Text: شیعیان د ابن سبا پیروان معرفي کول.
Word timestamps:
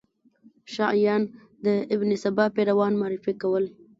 شیعیان 0.73 1.21
د 1.65 1.65
ابن 1.93 2.09
سبا 2.23 2.45
پیروان 2.55 2.93
معرفي 3.01 3.33
کول. 3.41 3.65